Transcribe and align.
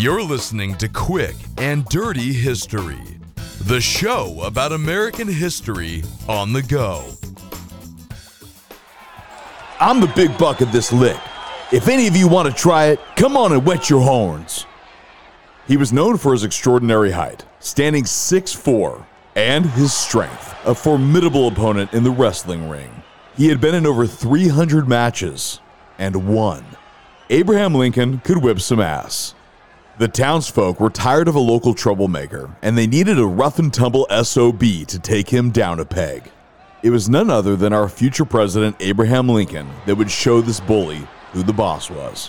You're 0.00 0.22
listening 0.22 0.76
to 0.76 0.88
Quick 0.88 1.34
and 1.56 1.84
Dirty 1.86 2.32
History, 2.32 3.02
the 3.62 3.80
show 3.80 4.40
about 4.44 4.70
American 4.70 5.26
history 5.26 6.04
on 6.28 6.52
the 6.52 6.62
go. 6.62 7.04
I'm 9.80 10.00
the 10.00 10.12
big 10.14 10.38
buck 10.38 10.60
of 10.60 10.70
this 10.70 10.92
lick. 10.92 11.18
If 11.72 11.88
any 11.88 12.06
of 12.06 12.14
you 12.14 12.28
want 12.28 12.46
to 12.46 12.54
try 12.54 12.90
it, 12.90 13.00
come 13.16 13.36
on 13.36 13.50
and 13.50 13.66
wet 13.66 13.90
your 13.90 14.00
horns. 14.00 14.66
He 15.66 15.76
was 15.76 15.92
known 15.92 16.16
for 16.16 16.30
his 16.30 16.44
extraordinary 16.44 17.10
height, 17.10 17.44
standing 17.58 18.04
6'4, 18.04 19.04
and 19.34 19.66
his 19.66 19.92
strength, 19.92 20.54
a 20.64 20.76
formidable 20.76 21.48
opponent 21.48 21.92
in 21.92 22.04
the 22.04 22.12
wrestling 22.12 22.68
ring. 22.68 23.02
He 23.36 23.48
had 23.48 23.60
been 23.60 23.74
in 23.74 23.84
over 23.84 24.06
300 24.06 24.86
matches 24.86 25.58
and 25.98 26.28
won. 26.28 26.64
Abraham 27.30 27.74
Lincoln 27.74 28.20
could 28.20 28.38
whip 28.38 28.60
some 28.60 28.78
ass. 28.78 29.34
The 29.98 30.06
townsfolk 30.06 30.78
were 30.78 30.90
tired 30.90 31.26
of 31.26 31.34
a 31.34 31.40
local 31.40 31.74
troublemaker, 31.74 32.56
and 32.62 32.78
they 32.78 32.86
needed 32.86 33.18
a 33.18 33.26
rough 33.26 33.58
and 33.58 33.74
tumble 33.74 34.06
SOB 34.22 34.60
to 34.86 34.98
take 35.00 35.28
him 35.28 35.50
down 35.50 35.80
a 35.80 35.84
peg. 35.84 36.30
It 36.84 36.90
was 36.90 37.08
none 37.08 37.30
other 37.30 37.56
than 37.56 37.72
our 37.72 37.88
future 37.88 38.24
president, 38.24 38.76
Abraham 38.78 39.28
Lincoln, 39.28 39.68
that 39.86 39.96
would 39.96 40.08
show 40.08 40.40
this 40.40 40.60
bully 40.60 41.02
who 41.32 41.42
the 41.42 41.52
boss 41.52 41.90
was. 41.90 42.28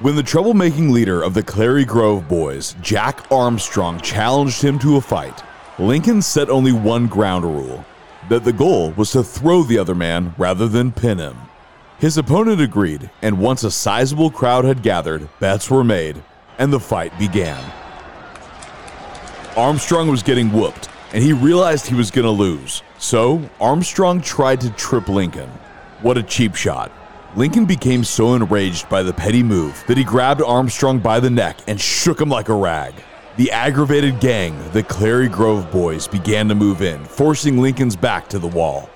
When 0.00 0.14
the 0.14 0.22
troublemaking 0.22 0.92
leader 0.92 1.20
of 1.20 1.34
the 1.34 1.42
Clary 1.42 1.84
Grove 1.84 2.28
Boys, 2.28 2.76
Jack 2.80 3.26
Armstrong, 3.32 4.00
challenged 4.00 4.62
him 4.62 4.78
to 4.78 4.94
a 4.96 5.00
fight, 5.00 5.42
Lincoln 5.80 6.22
set 6.22 6.48
only 6.48 6.70
one 6.70 7.08
ground 7.08 7.44
rule 7.44 7.84
that 8.28 8.44
the 8.44 8.52
goal 8.52 8.92
was 8.92 9.10
to 9.10 9.24
throw 9.24 9.64
the 9.64 9.78
other 9.78 9.96
man 9.96 10.32
rather 10.38 10.68
than 10.68 10.92
pin 10.92 11.18
him. 11.18 11.36
His 11.98 12.16
opponent 12.16 12.60
agreed, 12.60 13.10
and 13.20 13.40
once 13.40 13.64
a 13.64 13.70
sizable 13.72 14.30
crowd 14.30 14.64
had 14.64 14.84
gathered, 14.84 15.28
bets 15.40 15.68
were 15.68 15.82
made, 15.82 16.22
and 16.60 16.72
the 16.72 16.78
fight 16.78 17.18
began. 17.18 17.60
Armstrong 19.56 20.08
was 20.08 20.22
getting 20.22 20.52
whooped, 20.52 20.88
and 21.12 21.24
he 21.24 21.32
realized 21.32 21.86
he 21.86 21.96
was 21.96 22.12
going 22.12 22.24
to 22.24 22.30
lose. 22.30 22.84
So, 22.98 23.42
Armstrong 23.60 24.20
tried 24.20 24.60
to 24.60 24.70
trip 24.70 25.08
Lincoln. 25.08 25.48
What 26.02 26.18
a 26.18 26.22
cheap 26.22 26.54
shot. 26.54 26.92
Lincoln 27.34 27.64
became 27.64 28.04
so 28.04 28.34
enraged 28.34 28.88
by 28.88 29.02
the 29.02 29.12
petty 29.12 29.42
move 29.42 29.82
that 29.88 29.96
he 29.96 30.04
grabbed 30.04 30.42
Armstrong 30.42 30.98
by 30.98 31.18
the 31.18 31.30
neck 31.30 31.58
and 31.66 31.80
shook 31.80 32.20
him 32.20 32.28
like 32.28 32.48
a 32.48 32.54
rag. 32.54 32.94
The 33.36 33.50
aggravated 33.52 34.20
gang, 34.20 34.56
the 34.72 34.82
Clary 34.82 35.28
Grove 35.28 35.70
boys, 35.72 36.06
began 36.06 36.48
to 36.48 36.54
move 36.54 36.82
in, 36.82 37.04
forcing 37.04 37.58
Lincoln's 37.58 37.96
back 37.96 38.28
to 38.28 38.38
the 38.38 38.48
wall. 38.48 38.90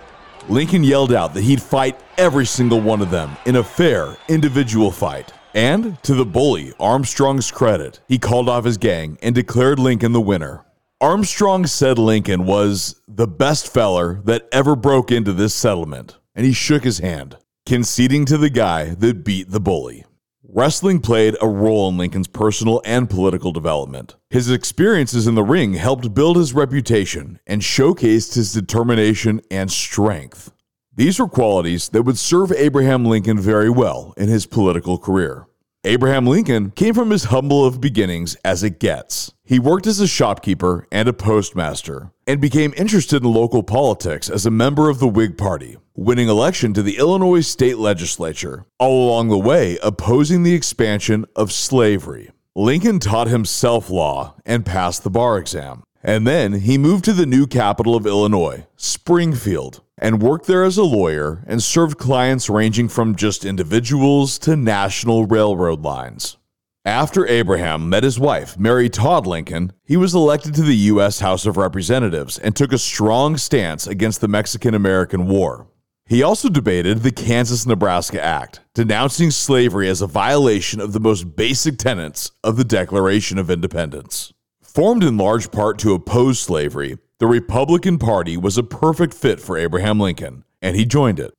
Lincoln 0.49 0.85
yelled 0.85 1.13
out 1.13 1.33
that 1.35 1.43
he'd 1.43 1.63
fight 1.63 1.99
every 2.19 2.45
single 2.45 2.81
one 2.81 3.01
of 3.01 3.11
them 3.11 3.37
in 3.47 3.57
a 3.57 3.65
fair, 3.65 4.17
individual 4.29 4.91
fight. 4.91 5.33
And, 5.55 6.03
to 6.03 6.15
the 6.15 6.27
bully 6.27 6.73
Armstrong's 6.79 7.51
credit, 7.51 8.01
he 8.09 8.19
called 8.19 8.49
off 8.49 8.65
his 8.65 8.77
gang 8.77 9.19
and 9.23 9.35
declared 9.35 9.79
Lincoln 9.79 10.13
the 10.13 10.21
winner. 10.21 10.65
Armstrong 11.01 11.67
said 11.67 11.99
Lincoln 11.99 12.45
was 12.45 13.01
the 13.09 13.27
best 13.27 13.73
feller 13.73 14.21
that 14.25 14.49
ever 14.53 14.77
broke 14.77 15.11
into 15.11 15.33
this 15.33 15.55
settlement, 15.55 16.19
and 16.35 16.45
he 16.45 16.53
shook 16.53 16.85
his 16.85 16.99
hand 16.99 17.37
conceding 17.67 18.27
to 18.27 18.37
the 18.37 18.51
guy 18.51 18.95
that 18.95 19.25
beat 19.25 19.51
the 19.51 19.61
bully. 19.61 20.05
Wrestling 20.47 21.01
played 21.01 21.37
a 21.41 21.49
role 21.49 21.89
in 21.89 21.97
Lincoln's 21.97 22.29
personal 22.29 22.83
and 22.85 23.09
political 23.09 23.51
development. 23.51 24.17
His 24.29 24.51
experiences 24.51 25.27
in 25.27 25.35
the 25.35 25.43
ring 25.43 25.73
helped 25.73 26.13
build 26.13 26.37
his 26.37 26.53
reputation 26.53 27.41
and 27.47 27.63
showcased 27.63 28.35
his 28.35 28.53
determination 28.53 29.41
and 29.51 29.73
strength. 29.73 30.53
These 30.95 31.19
were 31.19 31.29
qualities 31.29 31.89
that 31.89 32.03
would 32.03 32.19
serve 32.19 32.53
Abraham 32.53 33.07
Lincoln 33.07 33.41
very 33.41 33.71
well 33.71 34.13
in 34.19 34.29
his 34.29 34.45
political 34.45 34.99
career. 34.99 35.47
Abraham 35.83 36.27
Lincoln 36.27 36.71
came 36.73 36.95
from 36.95 37.11
as 37.11 37.25
humble 37.25 37.65
of 37.65 37.81
beginnings 37.81 38.37
as 38.45 38.63
it 38.63 38.79
gets. 38.79 39.33
He 39.45 39.59
worked 39.59 39.87
as 39.87 39.99
a 39.99 40.07
shopkeeper 40.07 40.87
and 40.93 41.09
a 41.09 41.13
postmaster, 41.13 42.13
and 42.27 42.41
became 42.41 42.75
interested 42.77 43.23
in 43.25 43.33
local 43.33 43.63
politics 43.63 44.31
as 44.31 44.47
a 44.47 44.51
member 44.51 44.89
of 44.89 44.99
the 44.99 45.09
Whig 45.09 45.37
Party, 45.37 45.79
winning 45.95 46.29
election 46.29 46.75
to 46.75 46.83
the 46.83 46.99
Illinois 46.99 47.41
state 47.41 47.79
legislature, 47.79 48.67
all 48.79 49.09
along 49.09 49.29
the 49.29 49.39
way 49.39 49.79
opposing 49.83 50.43
the 50.43 50.55
expansion 50.55 51.25
of 51.37 51.53
slavery. 51.53 52.31
Lincoln 52.57 52.99
taught 52.99 53.29
himself 53.29 53.91
law 53.91 54.35
and 54.45 54.67
passed 54.67 55.03
the 55.03 55.11
bar 55.11 55.39
exam. 55.39 55.83
And 56.03 56.27
then 56.27 56.53
he 56.53 56.77
moved 56.77 57.05
to 57.07 57.13
the 57.15 57.25
new 57.25 57.47
capital 57.47 57.97
of 57.97 58.07
Illinois, 58.07 58.67
Springfield, 58.77 59.83
and 59.97 60.23
worked 60.23 60.47
there 60.47 60.63
as 60.63 60.77
a 60.77 60.85
lawyer 60.85 61.43
and 61.47 61.63
served 61.63 61.97
clients 61.97 62.51
ranging 62.51 62.89
from 62.89 63.17
just 63.17 63.45
individuals 63.45 64.39
to 64.41 64.55
national 64.55 65.27
railroad 65.27 65.81
lines. 65.81 66.37
After 66.85 67.27
Abraham 67.27 67.89
met 67.89 68.05
his 68.05 68.21
wife, 68.21 68.59
Mary 68.59 68.91
Todd 68.91 69.27
Lincoln, 69.27 69.73
he 69.83 69.97
was 69.97 70.15
elected 70.15 70.55
to 70.57 70.63
the 70.63 70.77
U.S. 70.77 71.21
House 71.21 71.47
of 71.47 71.57
Representatives 71.57 72.39
and 72.39 72.55
took 72.55 72.75
a 72.75 72.79
strong 72.79 73.39
stance 73.39 73.87
against 73.87 74.21
the 74.21 74.29
Mexican 74.29 74.75
American 74.75 75.27
War. 75.27 75.67
He 76.07 76.23
also 76.23 76.51
debated 76.51 76.99
the 76.99 77.11
Kansas 77.11 77.67
Nebraska 77.67 78.23
Act, 78.23 78.61
denouncing 78.75 79.31
slavery 79.31 79.89
as 79.89 80.03
a 80.03 80.07
violation 80.07 80.79
of 80.79 80.93
the 80.93 81.01
most 81.01 81.35
basic 81.35 81.79
tenets 81.79 82.31
of 82.43 82.57
the 82.57 82.65
Declaration 82.65 83.39
of 83.39 83.51
Independence. 83.51 84.33
Formed 84.63 85.03
in 85.03 85.17
large 85.17 85.51
part 85.51 85.79
to 85.79 85.95
oppose 85.95 86.39
slavery, 86.39 86.99
the 87.21 87.27
Republican 87.27 87.99
Party 87.99 88.37
was 88.37 88.59
a 88.59 88.63
perfect 88.63 89.15
fit 89.15 89.41
for 89.41 89.57
Abraham 89.57 89.99
Lincoln, 89.99 90.45
and 90.61 90.77
he 90.77 90.85
joined 90.85 91.19
it. 91.19 91.33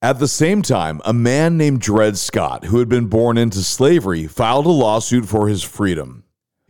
At 0.00 0.18
the 0.18 0.28
same 0.28 0.62
time, 0.62 1.00
a 1.04 1.14
man 1.14 1.56
named 1.56 1.80
Dred 1.80 2.18
Scott, 2.18 2.66
who 2.66 2.78
had 2.78 2.88
been 2.88 3.06
born 3.06 3.38
into 3.38 3.62
slavery, 3.64 4.26
filed 4.26 4.66
a 4.66 4.70
lawsuit 4.70 5.26
for 5.26 5.48
his 5.48 5.62
freedom. 5.62 6.23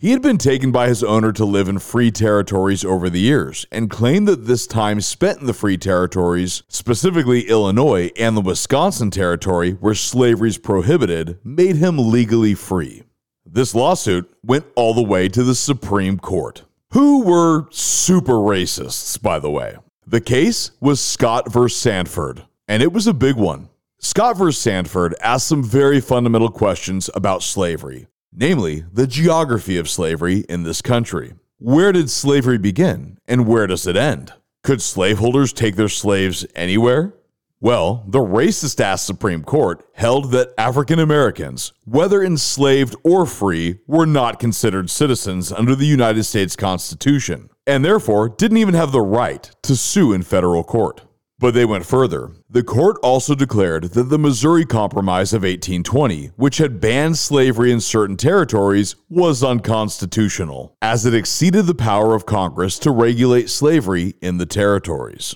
He 0.04 0.10
had 0.10 0.20
been 0.20 0.36
taken 0.36 0.70
by 0.70 0.88
his 0.88 1.02
owner 1.02 1.32
to 1.32 1.46
live 1.46 1.66
in 1.66 1.78
free 1.78 2.10
territories 2.10 2.84
over 2.84 3.08
the 3.08 3.20
years 3.20 3.64
and 3.72 3.88
claimed 3.88 4.28
that 4.28 4.44
this 4.44 4.66
time 4.66 5.00
spent 5.00 5.40
in 5.40 5.46
the 5.46 5.54
free 5.54 5.78
territories, 5.78 6.62
specifically 6.68 7.48
Illinois 7.48 8.10
and 8.14 8.36
the 8.36 8.42
Wisconsin 8.42 9.10
territory 9.10 9.70
where 9.70 9.94
slavery 9.94 10.50
is 10.50 10.58
prohibited, 10.58 11.38
made 11.42 11.76
him 11.76 11.96
legally 11.96 12.52
free. 12.52 13.04
This 13.46 13.74
lawsuit 13.74 14.30
went 14.44 14.66
all 14.76 14.92
the 14.92 15.02
way 15.02 15.26
to 15.30 15.42
the 15.42 15.54
Supreme 15.54 16.18
Court, 16.18 16.64
who 16.90 17.22
were 17.22 17.64
super 17.70 18.34
racists, 18.34 19.18
by 19.18 19.38
the 19.38 19.50
way. 19.50 19.78
The 20.06 20.20
case 20.20 20.72
was 20.82 21.00
Scott 21.00 21.50
v. 21.50 21.66
Sandford, 21.70 22.44
and 22.68 22.82
it 22.82 22.92
was 22.92 23.06
a 23.06 23.14
big 23.14 23.36
one. 23.36 23.70
Scott 24.00 24.36
v. 24.36 24.52
Sandford 24.52 25.14
asked 25.22 25.46
some 25.46 25.64
very 25.64 25.98
fundamental 26.02 26.50
questions 26.50 27.08
about 27.14 27.42
slavery, 27.42 28.06
namely 28.34 28.84
the 28.92 29.06
geography 29.06 29.78
of 29.78 29.88
slavery 29.88 30.44
in 30.48 30.64
this 30.64 30.82
country. 30.82 31.34
Where 31.58 31.92
did 31.92 32.10
slavery 32.10 32.58
begin 32.58 33.18
and 33.26 33.46
where 33.46 33.66
does 33.66 33.86
it 33.86 33.96
end? 33.96 34.32
Could 34.62 34.82
slaveholders 34.82 35.52
take 35.52 35.76
their 35.76 35.88
slaves 35.88 36.44
anywhere? 36.54 37.14
Well, 37.60 38.04
the 38.06 38.18
racist 38.18 38.78
ass 38.78 39.02
Supreme 39.02 39.42
Court 39.42 39.82
held 39.94 40.32
that 40.32 40.52
African 40.58 40.98
Americans, 40.98 41.72
whether 41.84 42.22
enslaved 42.22 42.94
or 43.04 43.24
free, 43.24 43.78
were 43.86 44.04
not 44.04 44.38
considered 44.38 44.90
citizens 44.90 45.50
under 45.50 45.74
the 45.74 45.86
United 45.86 46.24
States 46.24 46.56
Constitution, 46.56 47.48
and 47.66 47.82
therefore 47.82 48.28
didn't 48.28 48.58
even 48.58 48.74
have 48.74 48.92
the 48.92 49.00
right 49.00 49.50
to 49.62 49.76
sue 49.76 50.12
in 50.12 50.22
federal 50.22 50.62
court. 50.62 51.02
But 51.38 51.54
they 51.54 51.64
went 51.64 51.84
further. 51.84 52.30
The 52.48 52.62
court 52.62 52.96
also 53.02 53.34
declared 53.34 53.84
that 53.94 54.04
the 54.04 54.18
Missouri 54.18 54.64
Compromise 54.64 55.32
of 55.32 55.42
1820, 55.42 56.28
which 56.36 56.58
had 56.58 56.80
banned 56.80 57.18
slavery 57.18 57.72
in 57.72 57.80
certain 57.80 58.16
territories, 58.16 58.94
was 59.08 59.42
unconstitutional, 59.42 60.76
as 60.80 61.04
it 61.04 61.14
exceeded 61.14 61.66
the 61.66 61.74
power 61.74 62.14
of 62.14 62.24
Congress 62.24 62.78
to 62.80 62.90
regulate 62.90 63.50
slavery 63.50 64.14
in 64.22 64.38
the 64.38 64.46
territories. 64.46 65.34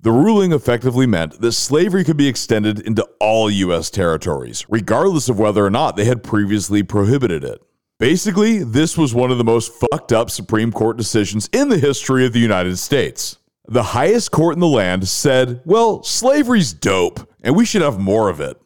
The 0.00 0.12
ruling 0.12 0.52
effectively 0.52 1.06
meant 1.06 1.40
that 1.40 1.52
slavery 1.52 2.04
could 2.04 2.16
be 2.16 2.28
extended 2.28 2.78
into 2.78 3.08
all 3.18 3.50
U.S. 3.50 3.90
territories, 3.90 4.64
regardless 4.68 5.28
of 5.28 5.40
whether 5.40 5.64
or 5.64 5.70
not 5.70 5.96
they 5.96 6.04
had 6.04 6.22
previously 6.22 6.84
prohibited 6.84 7.42
it. 7.42 7.60
Basically, 7.98 8.62
this 8.62 8.96
was 8.96 9.12
one 9.12 9.32
of 9.32 9.38
the 9.38 9.44
most 9.44 9.72
fucked 9.72 10.12
up 10.12 10.30
Supreme 10.30 10.70
Court 10.70 10.96
decisions 10.96 11.48
in 11.52 11.68
the 11.68 11.78
history 11.78 12.24
of 12.24 12.32
the 12.32 12.38
United 12.38 12.78
States. 12.78 13.37
The 13.70 13.82
highest 13.82 14.30
court 14.30 14.54
in 14.54 14.60
the 14.60 14.66
land 14.66 15.06
said, 15.06 15.60
well, 15.66 16.02
slavery's 16.02 16.72
dope, 16.72 17.28
and 17.42 17.54
we 17.54 17.66
should 17.66 17.82
have 17.82 17.98
more 17.98 18.30
of 18.30 18.40
it. 18.40 18.58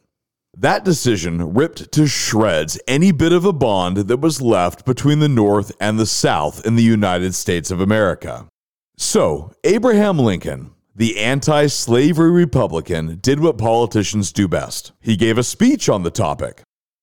That 0.57 0.85
decision 0.85 1.53
ripped 1.53 1.91
to 1.91 2.07
shreds 2.07 2.79
any 2.87 3.11
bit 3.11 3.33
of 3.33 3.43
a 3.43 3.51
bond 3.51 3.97
that 3.97 4.21
was 4.21 4.41
left 4.41 4.85
between 4.85 5.19
the 5.19 5.27
North 5.27 5.73
and 5.81 5.99
the 5.99 6.05
South 6.05 6.65
in 6.65 6.77
the 6.77 6.83
United 6.83 7.35
States 7.35 7.69
of 7.69 7.81
America. 7.81 8.47
So, 8.95 9.51
Abraham 9.65 10.19
Lincoln, 10.19 10.71
the 10.95 11.19
anti 11.19 11.67
slavery 11.67 12.31
Republican, 12.31 13.17
did 13.19 13.41
what 13.41 13.57
politicians 13.57 14.31
do 14.31 14.47
best. 14.47 14.93
He 15.01 15.17
gave 15.17 15.37
a 15.37 15.43
speech 15.43 15.89
on 15.89 16.03
the 16.03 16.11
topic. 16.11 16.61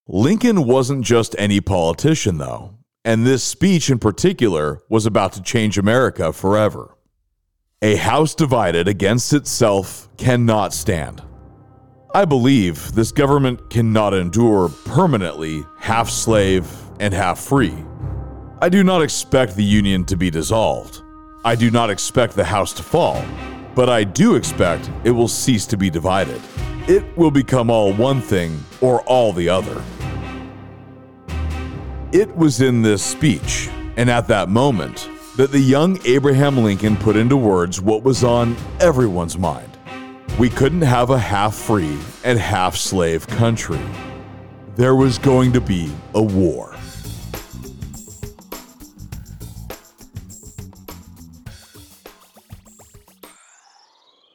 Lincoln 0.08 0.64
wasn't 0.64 1.04
just 1.04 1.36
any 1.38 1.60
politician, 1.60 2.38
though, 2.38 2.78
and 3.04 3.26
this 3.26 3.44
speech 3.44 3.90
in 3.90 3.98
particular 3.98 4.80
was 4.88 5.04
about 5.04 5.34
to 5.34 5.42
change 5.42 5.76
America 5.76 6.32
forever. 6.32 6.96
A 7.82 7.96
house 7.96 8.34
divided 8.34 8.88
against 8.88 9.32
itself 9.32 10.10
cannot 10.18 10.74
stand. 10.74 11.22
I 12.14 12.26
believe 12.26 12.92
this 12.92 13.10
government 13.10 13.70
cannot 13.70 14.12
endure 14.12 14.68
permanently 14.84 15.64
half 15.78 16.10
slave 16.10 16.70
and 16.98 17.14
half 17.14 17.40
free. 17.40 17.74
I 18.60 18.68
do 18.68 18.84
not 18.84 19.00
expect 19.00 19.56
the 19.56 19.64
Union 19.64 20.04
to 20.04 20.16
be 20.18 20.28
dissolved. 20.28 21.00
I 21.42 21.54
do 21.54 21.70
not 21.70 21.88
expect 21.88 22.34
the 22.34 22.44
House 22.44 22.74
to 22.74 22.82
fall. 22.82 23.24
But 23.74 23.88
I 23.88 24.04
do 24.04 24.34
expect 24.34 24.90
it 25.04 25.12
will 25.12 25.26
cease 25.26 25.64
to 25.68 25.78
be 25.78 25.88
divided. 25.88 26.42
It 26.86 27.16
will 27.16 27.30
become 27.30 27.70
all 27.70 27.94
one 27.94 28.20
thing 28.20 28.62
or 28.82 29.00
all 29.04 29.32
the 29.32 29.48
other. 29.48 29.82
It 32.12 32.36
was 32.36 32.60
in 32.60 32.82
this 32.82 33.02
speech, 33.02 33.70
and 33.96 34.10
at 34.10 34.28
that 34.28 34.50
moment, 34.50 35.08
that 35.40 35.52
the 35.52 35.58
young 35.58 35.98
Abraham 36.04 36.58
Lincoln 36.58 36.98
put 36.98 37.16
into 37.16 37.34
words 37.34 37.80
what 37.80 38.02
was 38.02 38.22
on 38.22 38.54
everyone's 38.78 39.38
mind. 39.38 39.74
We 40.38 40.50
couldn't 40.50 40.82
have 40.82 41.08
a 41.08 41.18
half 41.18 41.54
free 41.54 41.96
and 42.24 42.38
half 42.38 42.76
slave 42.76 43.26
country. 43.26 43.80
There 44.76 44.94
was 44.94 45.16
going 45.16 45.54
to 45.54 45.60
be 45.62 45.90
a 46.12 46.22
war. 46.22 46.69